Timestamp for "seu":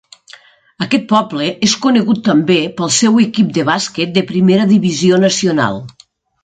2.99-3.23